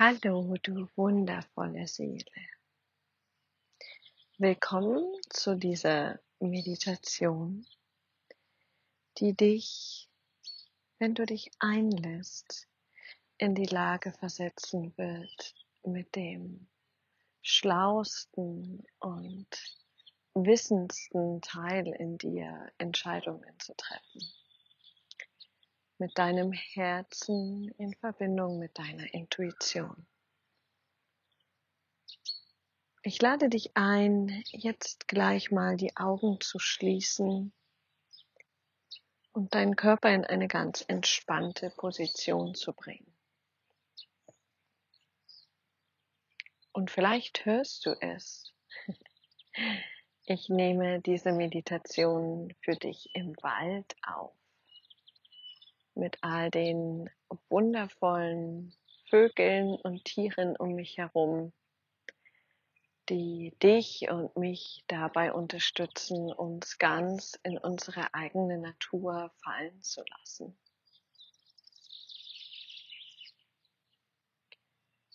[0.00, 2.24] Hallo, du wundervolle Seele.
[4.36, 7.66] Willkommen zu dieser Meditation,
[9.16, 10.08] die dich,
[11.00, 12.68] wenn du dich einlässt,
[13.38, 16.68] in die Lage versetzen wird, mit dem
[17.42, 19.48] schlausten und
[20.34, 24.20] wissendsten Teil in dir Entscheidungen zu treffen
[25.98, 30.06] mit deinem Herzen in Verbindung mit deiner Intuition.
[33.02, 37.52] Ich lade dich ein, jetzt gleich mal die Augen zu schließen
[39.32, 43.14] und deinen Körper in eine ganz entspannte Position zu bringen.
[46.72, 48.52] Und vielleicht hörst du es.
[50.26, 54.37] Ich nehme diese Meditation für dich im Wald auf
[55.98, 57.10] mit all den
[57.50, 58.72] wundervollen
[59.10, 61.52] Vögeln und Tieren um mich herum,
[63.08, 70.56] die dich und mich dabei unterstützen, uns ganz in unsere eigene Natur fallen zu lassen.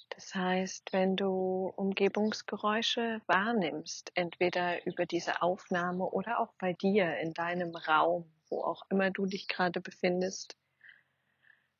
[0.09, 7.33] Das heißt, wenn du Umgebungsgeräusche wahrnimmst, entweder über diese Aufnahme oder auch bei dir in
[7.33, 10.55] deinem Raum, wo auch immer du dich gerade befindest,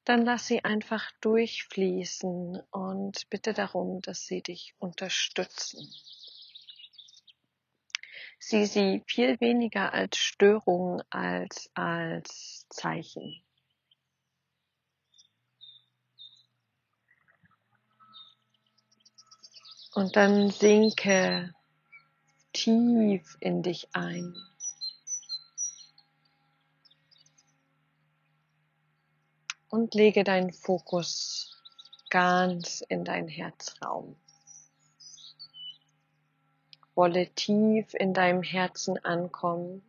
[0.05, 5.87] dann lass sie einfach durchfließen und bitte darum, dass sie dich unterstützen.
[8.39, 13.41] Sieh sie viel weniger als Störung als als Zeichen.
[19.93, 21.53] Und dann sinke
[22.51, 24.35] tief in dich ein.
[29.73, 31.59] Und lege deinen Fokus
[32.11, 34.15] ganz in dein Herzraum.
[36.93, 39.81] Wolle tief in deinem Herzen ankommen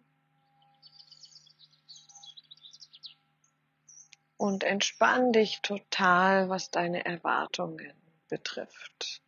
[4.38, 7.92] und entspann dich total, was deine Erwartungen
[8.30, 9.20] betrifft.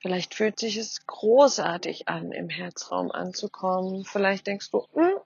[0.00, 4.04] Vielleicht fühlt sich es großartig an, im Herzraum anzukommen.
[4.04, 5.20] Vielleicht denkst du, hm,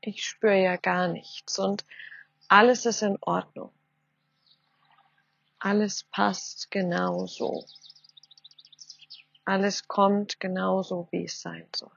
[0.00, 1.60] ich spüre ja gar nichts.
[1.60, 1.84] Und
[2.50, 3.72] alles ist in Ordnung.
[5.60, 7.64] Alles passt genauso.
[9.44, 11.92] Alles kommt genauso, wie es sein soll.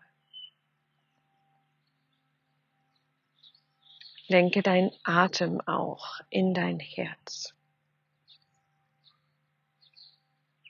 [4.28, 7.56] Lenke deinen Atem auch in dein Herz.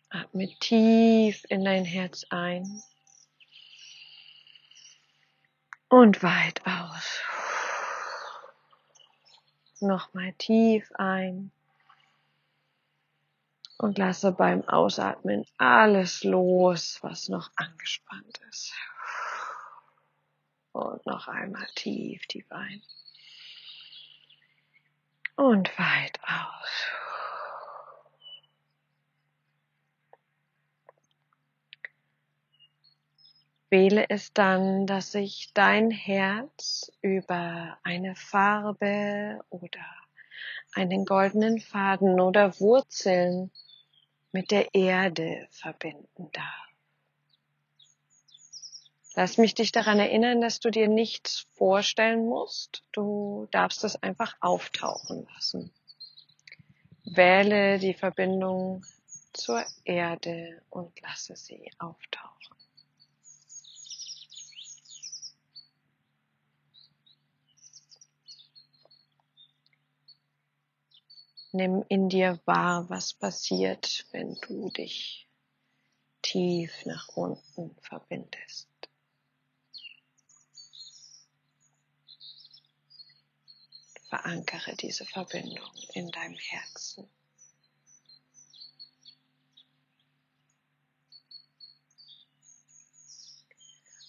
[0.09, 2.81] Atme tief in dein Herz ein
[5.89, 7.21] und weit aus.
[9.83, 11.51] Nochmal tief ein
[13.77, 18.73] und lasse beim Ausatmen alles los, was noch angespannt ist.
[20.71, 22.81] Und noch einmal tief, tief ein.
[25.35, 27.02] Und weit aus.
[33.73, 39.83] Wähle es dann, dass sich dein Herz über eine Farbe oder
[40.75, 43.49] einen goldenen Faden oder Wurzeln
[44.31, 46.67] mit der Erde verbinden darf.
[49.15, 52.83] Lass mich dich daran erinnern, dass du dir nichts vorstellen musst.
[52.91, 55.73] Du darfst es einfach auftauchen lassen.
[57.05, 58.85] Wähle die Verbindung
[59.33, 62.62] zur Erde und lasse sie auftauchen.
[71.55, 75.29] Nimm in dir wahr, was passiert, wenn du dich
[76.23, 78.67] tief nach unten verbindest.
[84.09, 87.07] Verankere diese Verbindung in deinem Herzen.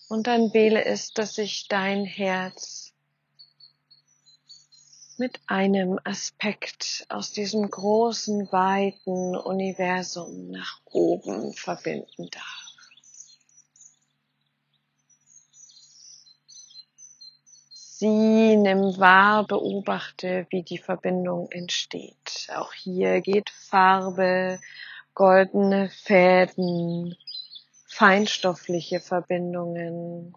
[0.08, 2.83] Und dann wähle es, dass sich dein Herz
[5.18, 12.64] mit einem Aspekt aus diesem großen, weiten Universum nach oben verbinden darf.
[17.72, 22.48] Sieh, nimm wahr, beobachte, wie die Verbindung entsteht.
[22.54, 24.60] Auch hier geht Farbe,
[25.14, 27.16] goldene Fäden,
[27.86, 30.34] feinstoffliche Verbindungen.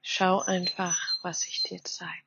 [0.00, 2.25] Schau einfach, was sich dir zeigt.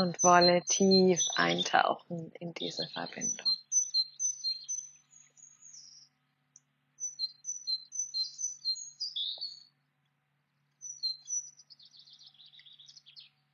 [0.00, 3.46] Und wolle tief eintauchen in diese Verbindung.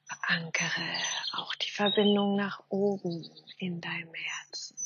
[0.07, 1.01] Verankere
[1.33, 3.29] auch die Verbindung nach oben
[3.59, 4.77] in deinem Herzen.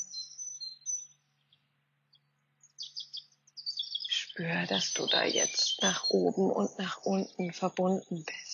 [4.08, 8.49] Spür, dass du da jetzt nach oben und nach unten verbunden bist.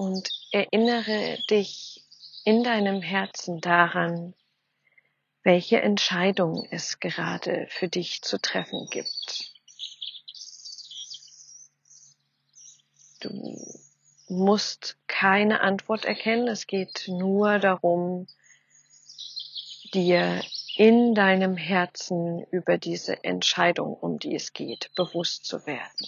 [0.00, 2.06] Und erinnere dich
[2.46, 4.32] in deinem Herzen daran,
[5.42, 9.52] welche Entscheidung es gerade für dich zu treffen gibt.
[13.20, 13.30] Du
[14.28, 18.26] musst keine Antwort erkennen, es geht nur darum,
[19.92, 20.42] dir
[20.76, 26.06] in deinem Herzen über diese Entscheidung, um die es geht, bewusst zu werden.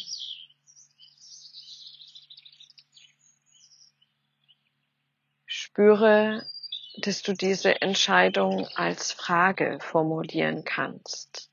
[5.72, 6.44] Spüre,
[6.98, 11.48] dass du diese Entscheidung als Frage formulieren kannst.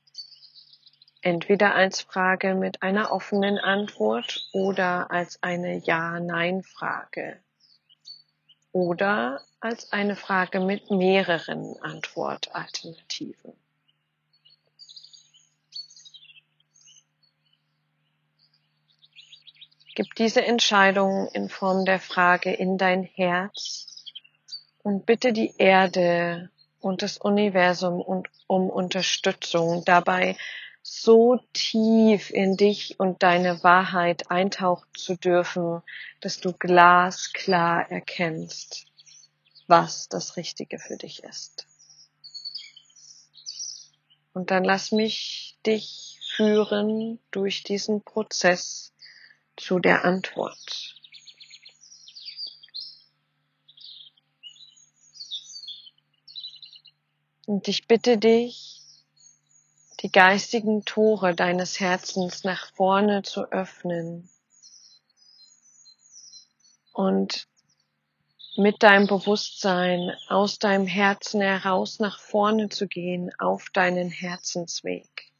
[1.22, 7.40] Entweder als Frage mit einer offenen Antwort oder als eine Ja-Nein-Frage
[8.72, 13.54] oder als eine Frage mit mehreren Antwortalternativen.
[19.94, 23.89] Gib diese Entscheidung in Form der Frage in dein Herz
[24.82, 26.50] und bitte die Erde
[26.80, 30.36] und das Universum um Unterstützung dabei,
[30.82, 35.82] so tief in dich und deine Wahrheit eintauchen zu dürfen,
[36.20, 38.86] dass du glasklar erkennst,
[39.66, 41.66] was das Richtige für dich ist.
[44.32, 48.92] Und dann lass mich dich führen durch diesen Prozess
[49.56, 50.89] zu der Antwort.
[57.50, 58.80] Und ich bitte dich,
[60.02, 64.30] die geistigen Tore deines Herzens nach vorne zu öffnen
[66.92, 67.48] und
[68.56, 75.32] mit deinem Bewusstsein aus deinem Herzen heraus nach vorne zu gehen auf deinen Herzensweg.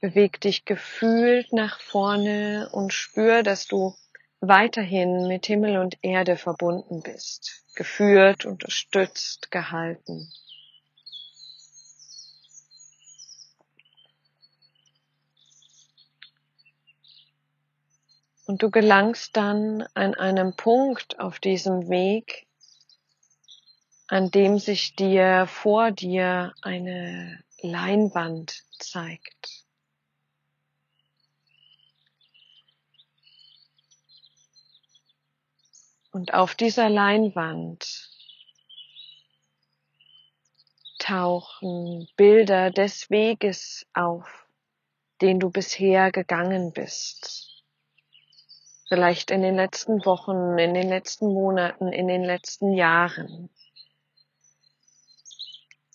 [0.00, 3.94] Beweg dich gefühlt nach vorne und spür, dass du
[4.48, 10.30] weiterhin mit Himmel und Erde verbunden bist, geführt, unterstützt, gehalten.
[18.46, 22.46] Und du gelangst dann an einem Punkt auf diesem Weg,
[24.06, 29.63] an dem sich dir vor dir eine Leinwand zeigt.
[36.14, 38.08] Und auf dieser Leinwand
[41.00, 44.46] tauchen Bilder des Weges auf,
[45.20, 47.54] den du bisher gegangen bist
[48.88, 53.50] vielleicht in den letzten Wochen, in den letzten Monaten, in den letzten Jahren.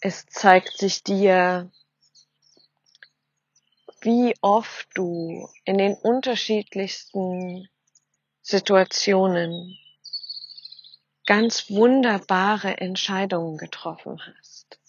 [0.01, 1.71] Es zeigt sich dir,
[4.01, 7.69] wie oft du in den unterschiedlichsten
[8.41, 9.77] Situationen
[11.29, 14.79] ganz wunderbare Entscheidungen getroffen hast.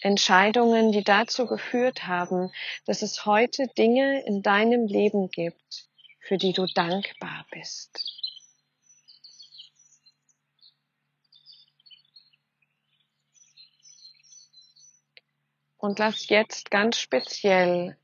[0.00, 2.50] Entscheidungen, die dazu geführt haben,
[2.86, 5.86] dass es heute Dinge in deinem Leben gibt,
[6.18, 8.00] für die du dankbar bist.
[15.76, 17.98] Und lass jetzt ganz speziell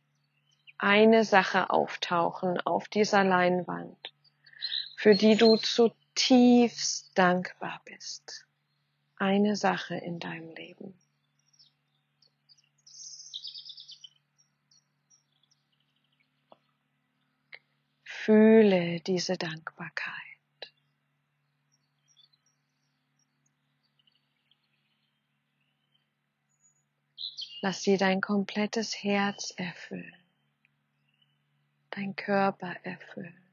[0.76, 4.12] eine Sache auftauchen auf dieser Leinwand,
[4.97, 8.47] für die du zutiefst dankbar bist.
[9.17, 10.99] Eine Sache in deinem Leben.
[18.03, 20.15] Fühle diese Dankbarkeit.
[27.61, 30.15] Lass sie dein komplettes Herz erfüllen,
[31.91, 33.46] dein Körper erfüllen.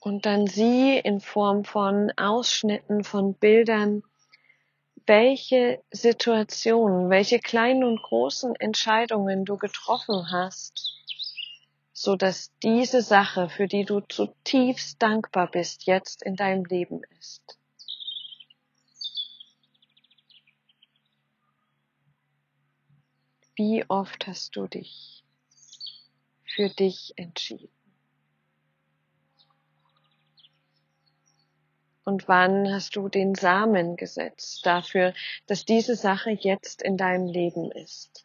[0.00, 4.02] Und dann sieh in Form von Ausschnitten von Bildern
[5.08, 10.92] welche Situationen, welche kleinen und großen Entscheidungen du getroffen hast,
[11.92, 17.58] so dass diese Sache, für die du zutiefst dankbar bist, jetzt in deinem Leben ist.
[23.56, 25.24] Wie oft hast du dich
[26.44, 27.77] für dich entschieden?
[32.08, 35.12] Und wann hast du den Samen gesetzt dafür,
[35.46, 38.24] dass diese Sache jetzt in deinem Leben ist?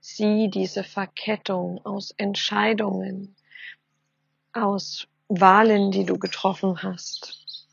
[0.00, 3.34] Sieh diese Verkettung aus Entscheidungen,
[4.52, 7.66] aus Wahlen, die du getroffen hast,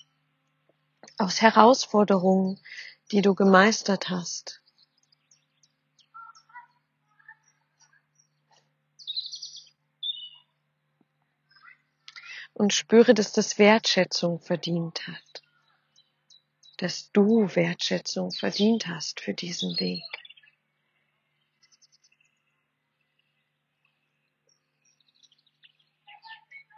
[1.19, 2.59] aus Herausforderungen,
[3.11, 4.63] die du gemeistert hast.
[12.59, 15.43] Und spüre, dass das Wertschätzung verdient hat.
[16.77, 20.03] Dass du Wertschätzung verdient hast für diesen Weg.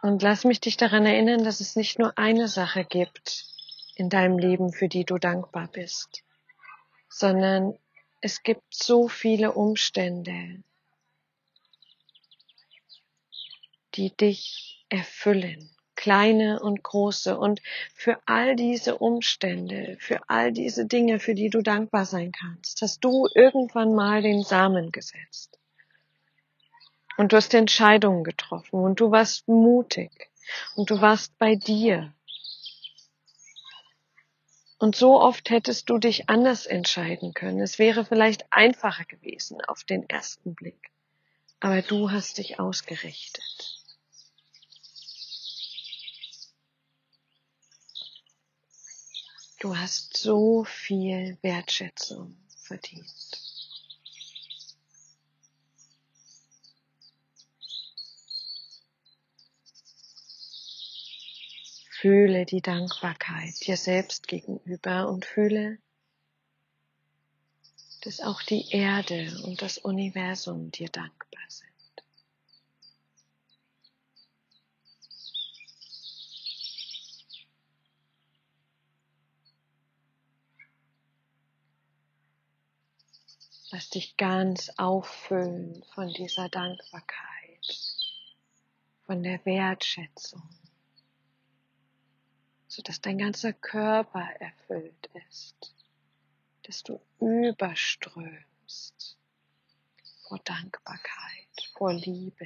[0.04, 3.48] Und lass mich dich daran erinnern, dass es nicht nur eine Sache gibt
[3.96, 6.24] in deinem Leben, für die du dankbar bist,
[7.10, 7.76] sondern
[8.20, 10.64] es gibt so viele Umstände,
[13.96, 17.38] die dich erfüllen, kleine und große.
[17.38, 17.62] Und
[17.96, 23.04] für all diese Umstände, für all diese Dinge, für die du dankbar sein kannst, hast
[23.04, 25.58] du irgendwann mal den Samen gesetzt.
[27.18, 30.12] Und du hast Entscheidungen getroffen und du warst mutig
[30.76, 32.14] und du warst bei dir.
[34.80, 37.62] Und so oft hättest du dich anders entscheiden können.
[37.62, 40.90] Es wäre vielleicht einfacher gewesen auf den ersten Blick.
[41.60, 43.71] Aber du hast dich ausgerichtet.
[49.62, 53.06] Du hast so viel Wertschätzung verdient.
[61.92, 65.78] Fühle die Dankbarkeit dir selbst gegenüber und fühle,
[68.02, 71.71] dass auch die Erde und das Universum dir dankbar sind.
[83.82, 87.66] Lass dich ganz auffüllen von dieser Dankbarkeit,
[89.08, 90.48] von der Wertschätzung,
[92.68, 95.74] sodass dein ganzer Körper erfüllt ist,
[96.62, 99.18] dass du überströmst
[100.28, 102.46] vor Dankbarkeit, vor Liebe.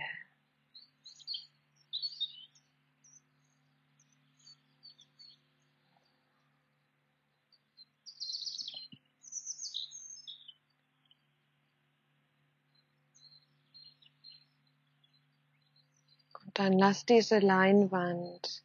[16.55, 18.63] Dann lass diese Leinwand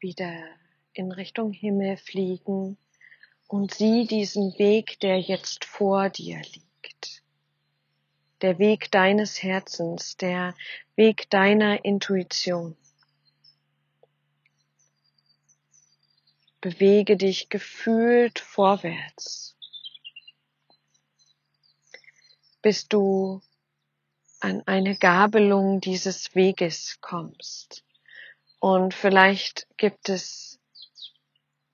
[0.00, 0.44] wieder
[0.92, 2.76] in Richtung Himmel fliegen
[3.46, 7.22] und sieh diesen Weg, der jetzt vor dir liegt.
[8.40, 10.56] Der Weg deines Herzens, der
[10.96, 12.76] Weg deiner Intuition.
[16.60, 19.56] Bewege dich gefühlt vorwärts,
[22.60, 23.40] bis du
[24.42, 27.84] an eine Gabelung dieses Weges kommst.
[28.58, 30.58] Und vielleicht gibt es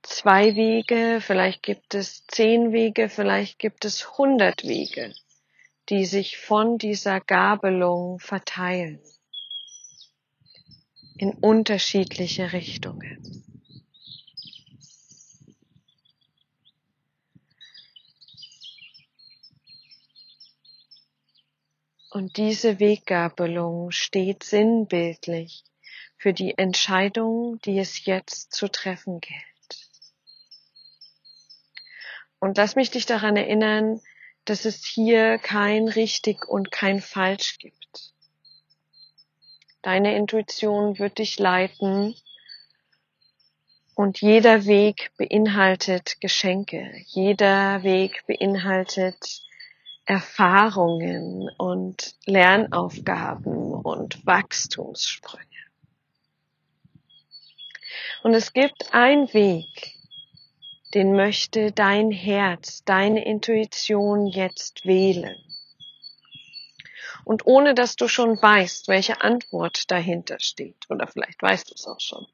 [0.02, 5.14] zwei Wege, vielleicht gibt es zehn Wege, vielleicht gibt es hundert Wege,
[5.88, 9.00] die sich von dieser Gabelung verteilen
[11.16, 13.47] in unterschiedliche Richtungen.
[22.10, 25.64] Und diese Weggabelung steht sinnbildlich
[26.16, 29.88] für die Entscheidung, die es jetzt zu treffen gilt.
[32.40, 34.00] Und lass mich dich daran erinnern,
[34.44, 38.14] dass es hier kein richtig und kein falsch gibt.
[39.82, 42.14] Deine Intuition wird dich leiten
[43.94, 46.90] und jeder Weg beinhaltet Geschenke.
[47.06, 49.42] Jeder Weg beinhaltet
[50.08, 55.44] Erfahrungen und Lernaufgaben und Wachstumssprünge.
[58.22, 59.66] Und es gibt einen Weg,
[60.94, 65.36] den möchte dein Herz, deine Intuition jetzt wählen.
[67.26, 71.86] Und ohne dass du schon weißt, welche Antwort dahinter steht, oder vielleicht weißt du es
[71.86, 72.26] auch schon,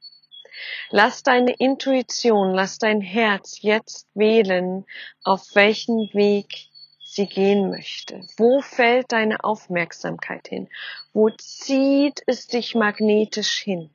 [0.91, 4.87] lass deine Intuition, lass dein Herz jetzt wählen,
[5.25, 6.69] auf welchen Weg
[7.15, 8.21] sie gehen möchte.
[8.37, 10.69] Wo fällt deine Aufmerksamkeit hin?
[11.13, 13.91] Wo zieht es dich magnetisch hin?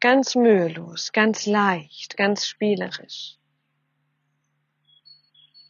[0.00, 3.36] Ganz mühelos, ganz leicht, ganz spielerisch.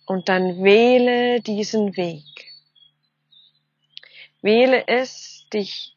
[0.06, 2.24] Und dann wähle diesen Weg.
[4.42, 5.96] Wähle es, dich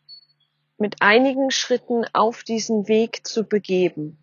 [0.77, 4.22] mit einigen Schritten auf diesen Weg zu begeben.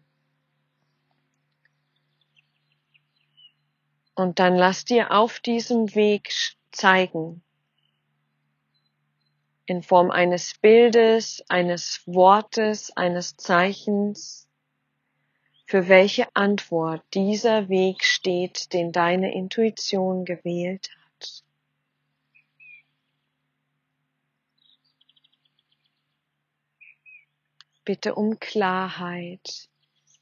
[4.20, 6.30] Und dann lass dir auf diesem Weg
[6.72, 7.42] zeigen,
[9.64, 14.46] in Form eines Bildes, eines Wortes, eines Zeichens,
[15.64, 21.42] für welche Antwort dieser Weg steht, den deine Intuition gewählt hat.
[27.86, 29.69] Bitte um Klarheit,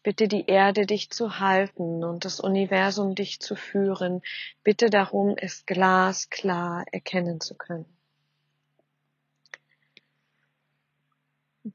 [0.09, 4.23] bitte die Erde dich zu halten und das Universum dich zu führen,
[4.65, 7.85] bitte darum, es glasklar erkennen zu können.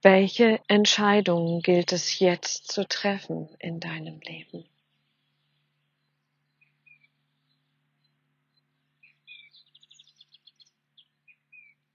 [0.01, 4.65] Welche Entscheidungen gilt es jetzt zu treffen in deinem Leben?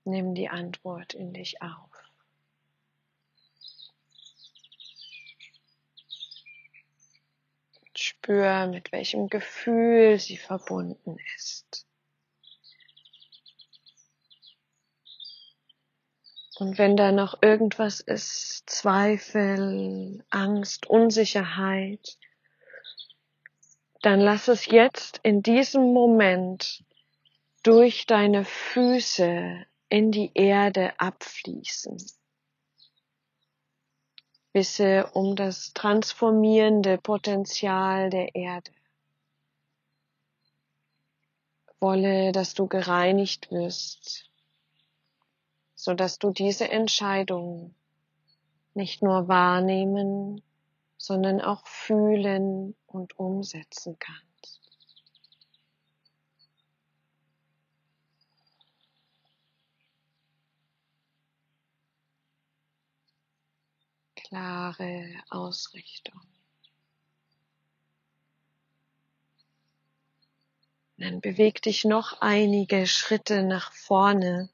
[0.04, 1.97] Nimm die Antwort in dich auf.
[8.28, 11.86] Spür, mit welchem Gefühl sie verbunden ist.
[16.58, 22.18] Und wenn da noch irgendwas ist, Zweifel, Angst, Unsicherheit,
[24.02, 26.84] dann lass es jetzt in diesem Moment
[27.62, 31.96] durch deine Füße in die Erde abfließen.
[34.58, 38.70] Wisse um das transformierende Potenzial der Erde.
[41.80, 44.28] Wolle, dass du gereinigt wirst
[45.78, 47.72] so dass du diese Entscheidung
[48.74, 50.42] nicht nur wahrnehmen,
[50.96, 54.27] sondern auch fühlen und umsetzen kannst.
[64.28, 66.20] Klare Ausrichtung.
[70.98, 74.50] Dann beweg dich noch einige Schritte nach vorne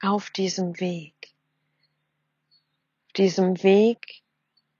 [0.00, 1.34] auf diesem Weg,
[3.18, 4.22] diesem Weg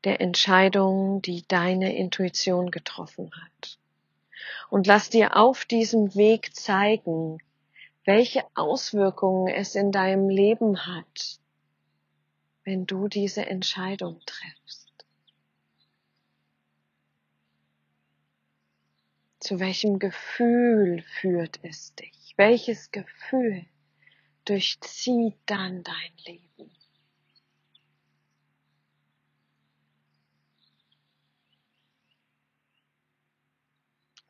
[0.04, 3.78] der Entscheidung, die deine Intuition getroffen hat.
[4.70, 7.36] Und lass dir auf diesem Weg zeigen,
[8.06, 11.38] welche Auswirkungen es in deinem Leben hat,
[12.68, 14.92] wenn du diese Entscheidung triffst.
[19.40, 22.34] Zu welchem Gefühl führt es dich?
[22.36, 23.64] Welches Gefühl
[24.44, 26.70] durchzieht dann dein Leben.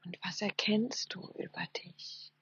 [0.05, 2.33] Und was erkennst du über dich?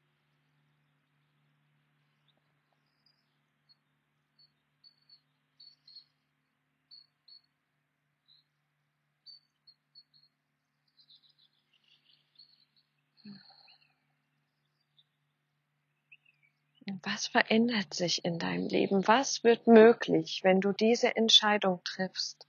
[17.03, 19.07] Was verändert sich in deinem Leben?
[19.07, 22.47] Was wird möglich, wenn du diese Entscheidung triffst,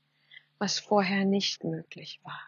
[0.57, 2.41] was vorher nicht möglich war?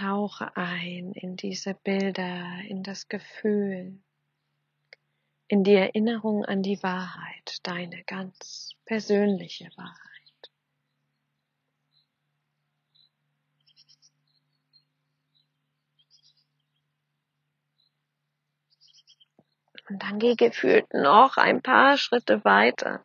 [0.00, 4.00] Tauche ein in diese Bilder, in das Gefühl,
[5.46, 9.98] in die Erinnerung an die Wahrheit, deine ganz persönliche Wahrheit.
[19.90, 23.04] Und dann geh gefühlt noch ein paar Schritte weiter.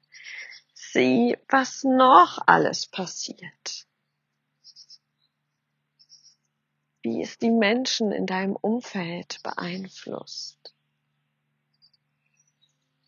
[0.73, 3.85] Sieh, was noch alles passiert.
[7.05, 10.73] Wie es die Menschen in deinem Umfeld beeinflusst.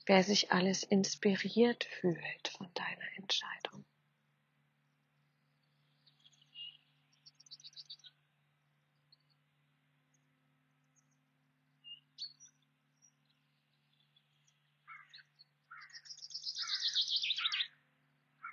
[0.06, 3.84] Wer sich alles inspiriert fühlt von deiner Entscheidung.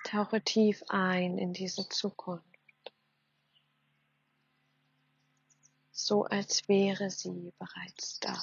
[0.05, 2.54] Tauche tief ein in diese Zukunft.
[6.05, 8.39] so als wäre sie bereits da.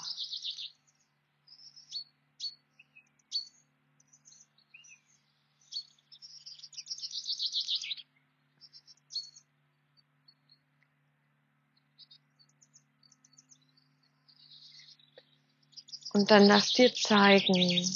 [16.13, 17.87] Und dann lass dir zeigen,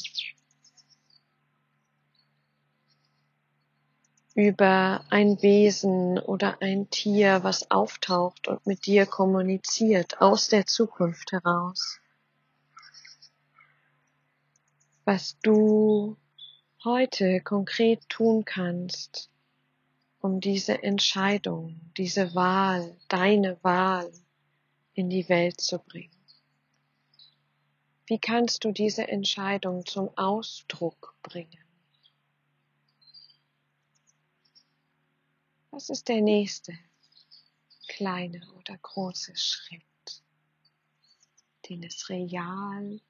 [4.36, 11.32] über ein Wesen oder ein Tier, was auftaucht und mit dir kommuniziert aus der Zukunft
[11.32, 12.00] heraus.
[15.06, 16.18] Was du
[16.84, 19.30] heute konkret tun kannst,
[20.20, 24.12] um diese Entscheidung, diese Wahl, deine Wahl
[24.94, 26.12] in die Welt zu bringen.
[28.08, 31.65] Wie kannst du diese Entscheidung zum Ausdruck bringen?
[35.76, 36.72] Was ist der nächste
[37.90, 40.24] kleine oder große Schritt,
[41.68, 43.02] den es real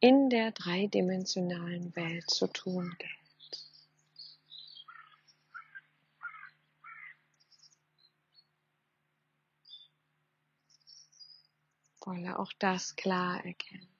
[0.00, 3.66] in der dreidimensionalen Welt zu tun gilt?
[12.00, 13.97] Wolle auch das klar erkennen.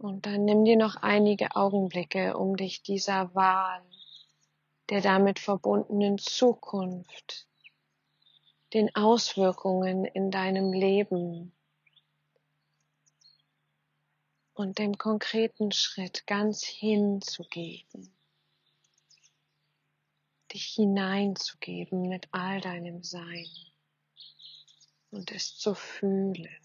[0.00, 3.82] Und dann nimm dir noch einige Augenblicke, um dich dieser Wahl,
[4.88, 7.46] der damit verbundenen Zukunft,
[8.72, 11.52] den Auswirkungen in deinem Leben
[14.54, 18.10] und dem konkreten Schritt ganz hinzugeben,
[20.54, 23.50] dich hineinzugeben mit all deinem Sein
[25.10, 26.59] und es zu fühlen.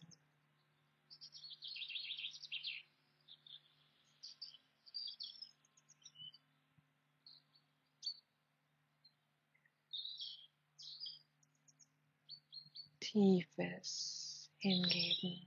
[13.15, 15.39] Tiefes Hingeben.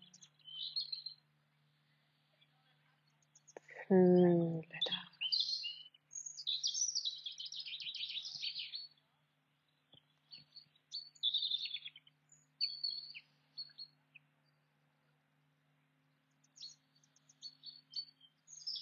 [3.87, 5.63] Fühle das.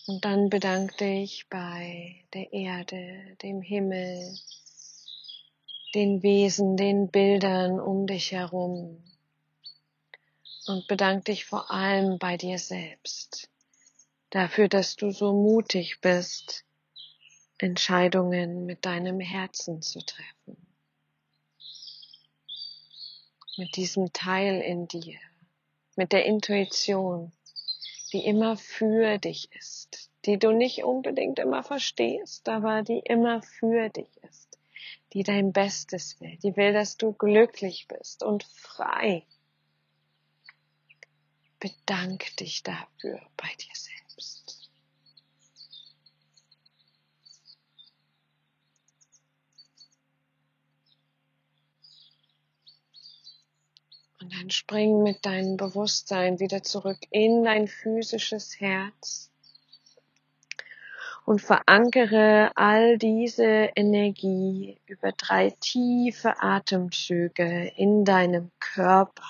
[0.06, 4.38] Und dann bedanke dich bei der Erde, dem Himmel,
[5.96, 9.02] den Wesen, den Bildern um dich herum.
[10.66, 13.48] Und bedank dich vor allem bei dir selbst
[14.28, 16.66] dafür, dass du so mutig bist,
[17.56, 20.66] Entscheidungen mit deinem Herzen zu treffen.
[23.56, 25.18] Mit diesem Teil in dir,
[25.94, 27.32] mit der Intuition,
[28.12, 33.88] die immer für dich ist, die du nicht unbedingt immer verstehst, aber die immer für
[33.88, 34.45] dich ist
[35.12, 39.24] die dein Bestes will, die will, dass du glücklich bist und frei.
[41.60, 44.70] Bedank dich dafür bei dir selbst.
[54.20, 59.30] Und dann spring mit deinem Bewusstsein wieder zurück in dein physisches Herz
[61.26, 69.24] und verankere all diese Energie über drei tiefe Atemzüge in deinem Körper.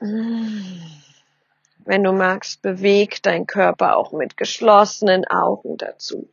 [0.00, 6.30] Wenn du magst, beweg dein Körper auch mit geschlossenen Augen dazu.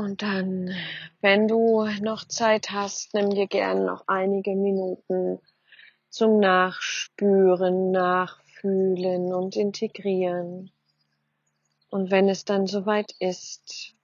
[0.00, 0.74] Und dann,
[1.20, 5.38] wenn du noch Zeit hast, nimm dir gern noch einige Minuten
[6.08, 10.72] zum Nachspüren, Nachfühlen und Integrieren.
[11.90, 13.94] Und wenn es dann soweit ist,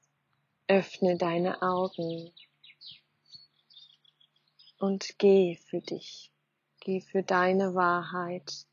[0.69, 2.31] öffne deine Augen
[4.79, 6.31] und geh für dich,
[6.81, 8.67] geh für deine Wahrheit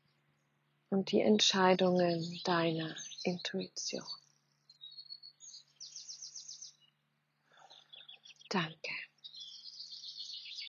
[0.90, 4.04] und die Entscheidungen deiner Intuition.
[8.52, 9.03] จา